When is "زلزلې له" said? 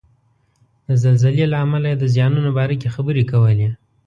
1.03-1.57